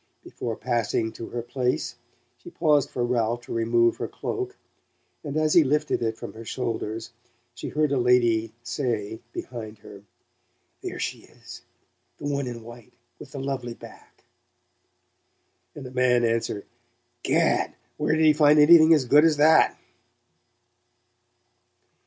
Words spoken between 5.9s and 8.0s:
it from her shoulders she heard a